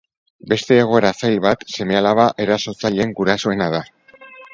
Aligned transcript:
Beste 0.51 0.77
egoera 0.83 1.11
zail 1.19 1.35
bat 1.43 1.65
seme 1.75 1.97
alaba 1.99 2.25
erasotzaileen 2.47 3.13
gurasoena 3.21 3.69
da. 3.75 3.83